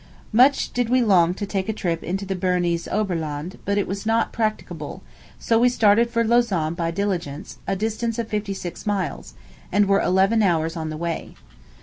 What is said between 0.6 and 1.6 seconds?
did we long to